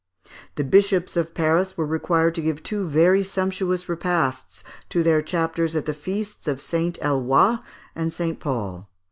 [0.55, 5.75] The Bishops of Paris were required to give two very sumptuous repasts to their chapters
[5.75, 6.97] at the feasts of St.
[7.03, 7.57] Eloi
[7.95, 8.39] and St.
[8.39, 8.89] Paul.